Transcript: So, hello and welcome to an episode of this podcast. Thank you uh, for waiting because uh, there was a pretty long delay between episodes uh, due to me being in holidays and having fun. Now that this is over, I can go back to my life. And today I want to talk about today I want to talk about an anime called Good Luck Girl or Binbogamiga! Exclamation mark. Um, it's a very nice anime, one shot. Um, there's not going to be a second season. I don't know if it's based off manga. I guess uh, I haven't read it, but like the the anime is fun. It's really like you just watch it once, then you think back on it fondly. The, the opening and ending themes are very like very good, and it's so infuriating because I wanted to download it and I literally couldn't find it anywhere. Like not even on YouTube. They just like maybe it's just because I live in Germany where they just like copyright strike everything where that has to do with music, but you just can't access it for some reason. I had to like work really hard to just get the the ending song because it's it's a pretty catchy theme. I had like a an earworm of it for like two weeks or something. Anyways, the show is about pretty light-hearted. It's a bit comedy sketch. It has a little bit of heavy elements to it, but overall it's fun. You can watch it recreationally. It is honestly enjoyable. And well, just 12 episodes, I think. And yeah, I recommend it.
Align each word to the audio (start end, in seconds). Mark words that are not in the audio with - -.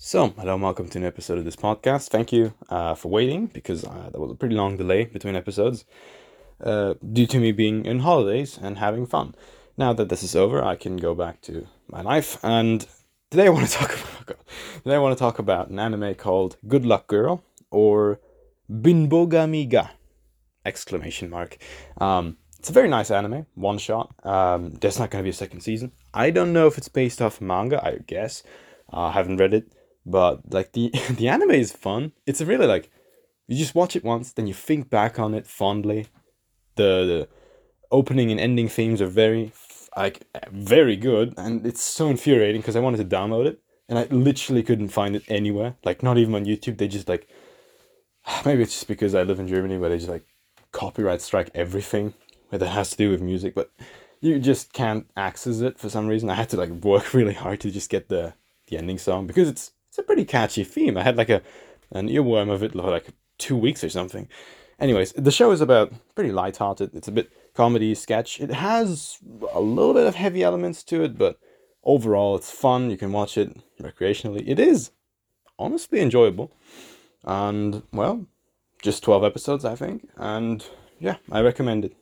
So, 0.00 0.28
hello 0.28 0.54
and 0.54 0.62
welcome 0.62 0.88
to 0.90 0.98
an 0.98 1.04
episode 1.04 1.38
of 1.38 1.44
this 1.44 1.56
podcast. 1.56 2.10
Thank 2.10 2.32
you 2.32 2.54
uh, 2.68 2.94
for 2.94 3.08
waiting 3.08 3.46
because 3.46 3.82
uh, 3.84 4.10
there 4.12 4.20
was 4.20 4.30
a 4.30 4.36
pretty 4.36 4.54
long 4.54 4.76
delay 4.76 5.06
between 5.06 5.34
episodes 5.34 5.84
uh, 6.62 6.94
due 7.12 7.26
to 7.26 7.40
me 7.40 7.50
being 7.50 7.84
in 7.84 7.98
holidays 7.98 8.56
and 8.62 8.78
having 8.78 9.06
fun. 9.06 9.34
Now 9.76 9.92
that 9.94 10.08
this 10.08 10.22
is 10.22 10.36
over, 10.36 10.62
I 10.62 10.76
can 10.76 10.98
go 10.98 11.16
back 11.16 11.40
to 11.42 11.66
my 11.88 12.02
life. 12.02 12.38
And 12.44 12.86
today 13.32 13.46
I 13.46 13.48
want 13.48 13.66
to 13.66 13.72
talk 13.78 13.90
about 13.90 14.38
today 14.84 14.94
I 14.94 14.98
want 14.98 15.18
to 15.18 15.20
talk 15.20 15.40
about 15.40 15.68
an 15.68 15.80
anime 15.80 16.14
called 16.14 16.58
Good 16.68 16.86
Luck 16.86 17.08
Girl 17.08 17.42
or 17.72 18.20
Binbogamiga! 18.70 19.90
Exclamation 20.64 21.28
mark. 21.28 21.58
Um, 22.00 22.36
it's 22.60 22.70
a 22.70 22.72
very 22.72 22.88
nice 22.88 23.10
anime, 23.10 23.46
one 23.56 23.78
shot. 23.78 24.14
Um, 24.24 24.74
there's 24.74 25.00
not 25.00 25.10
going 25.10 25.22
to 25.22 25.26
be 25.26 25.30
a 25.30 25.42
second 25.44 25.62
season. 25.62 25.90
I 26.14 26.30
don't 26.30 26.52
know 26.52 26.68
if 26.68 26.78
it's 26.78 26.88
based 26.88 27.20
off 27.20 27.40
manga. 27.40 27.84
I 27.84 27.98
guess 28.06 28.44
uh, 28.92 29.06
I 29.06 29.12
haven't 29.12 29.38
read 29.38 29.54
it, 29.54 29.72
but 30.10 30.52
like 30.52 30.72
the 30.72 30.90
the 31.10 31.28
anime 31.28 31.52
is 31.52 31.72
fun. 31.72 32.12
It's 32.26 32.40
really 32.40 32.66
like 32.66 32.90
you 33.46 33.56
just 33.56 33.74
watch 33.74 33.96
it 33.96 34.04
once, 34.04 34.32
then 34.32 34.46
you 34.46 34.54
think 34.54 34.90
back 34.90 35.18
on 35.18 35.34
it 35.34 35.46
fondly. 35.46 36.06
The, 36.76 36.82
the 36.82 37.28
opening 37.90 38.30
and 38.30 38.38
ending 38.38 38.68
themes 38.68 39.00
are 39.02 39.06
very 39.06 39.52
like 39.96 40.22
very 40.50 40.96
good, 40.96 41.34
and 41.36 41.66
it's 41.66 41.82
so 41.82 42.08
infuriating 42.08 42.60
because 42.60 42.76
I 42.76 42.80
wanted 42.80 42.98
to 42.98 43.16
download 43.16 43.46
it 43.46 43.60
and 43.88 43.98
I 43.98 44.04
literally 44.10 44.62
couldn't 44.62 44.88
find 44.88 45.16
it 45.16 45.24
anywhere. 45.28 45.76
Like 45.84 46.02
not 46.02 46.18
even 46.18 46.34
on 46.34 46.44
YouTube. 46.44 46.78
They 46.78 46.88
just 46.88 47.08
like 47.08 47.28
maybe 48.44 48.62
it's 48.62 48.74
just 48.74 48.88
because 48.88 49.14
I 49.14 49.22
live 49.22 49.40
in 49.40 49.48
Germany 49.48 49.78
where 49.78 49.90
they 49.90 49.96
just 49.96 50.10
like 50.10 50.26
copyright 50.72 51.22
strike 51.22 51.50
everything 51.54 52.14
where 52.50 52.58
that 52.58 52.68
has 52.68 52.90
to 52.90 52.96
do 52.96 53.10
with 53.10 53.22
music, 53.22 53.54
but 53.54 53.70
you 54.20 54.38
just 54.38 54.72
can't 54.72 55.08
access 55.16 55.60
it 55.60 55.78
for 55.78 55.88
some 55.88 56.06
reason. 56.06 56.28
I 56.28 56.34
had 56.34 56.48
to 56.50 56.56
like 56.56 56.70
work 56.70 57.14
really 57.14 57.34
hard 57.34 57.60
to 57.60 57.70
just 57.70 57.90
get 57.90 58.08
the 58.08 58.34
the 58.68 58.76
ending 58.76 58.98
song 58.98 59.26
because 59.26 59.48
it's 59.48 59.72
it's 59.98 60.04
a 60.04 60.06
pretty 60.06 60.24
catchy 60.24 60.62
theme. 60.62 60.96
I 60.96 61.02
had 61.02 61.16
like 61.16 61.28
a 61.28 61.42
an 61.90 62.08
earworm 62.08 62.50
of 62.50 62.62
it 62.62 62.72
for 62.72 62.82
like 62.82 63.08
two 63.38 63.56
weeks 63.56 63.82
or 63.82 63.88
something. 63.88 64.28
Anyways, 64.78 65.12
the 65.14 65.32
show 65.32 65.50
is 65.50 65.60
about 65.60 65.92
pretty 66.14 66.30
light-hearted. 66.30 66.94
It's 66.94 67.08
a 67.08 67.12
bit 67.12 67.32
comedy 67.54 67.94
sketch. 67.96 68.40
It 68.40 68.50
has 68.50 69.18
a 69.52 69.60
little 69.60 69.94
bit 69.94 70.06
of 70.06 70.14
heavy 70.14 70.44
elements 70.44 70.84
to 70.84 71.02
it, 71.02 71.18
but 71.18 71.40
overall 71.82 72.36
it's 72.36 72.50
fun. 72.50 72.90
You 72.90 72.96
can 72.96 73.10
watch 73.10 73.36
it 73.36 73.56
recreationally. 73.80 74.44
It 74.46 74.60
is 74.60 74.92
honestly 75.58 76.00
enjoyable. 76.00 76.52
And 77.24 77.82
well, 77.92 78.26
just 78.80 79.02
12 79.02 79.24
episodes, 79.24 79.64
I 79.64 79.74
think. 79.74 80.08
And 80.16 80.64
yeah, 81.00 81.16
I 81.32 81.40
recommend 81.40 81.86
it. 81.86 81.96